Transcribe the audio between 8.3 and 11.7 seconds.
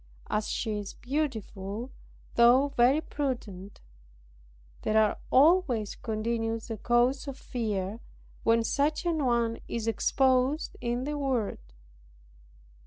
when such an one is exposed in the world.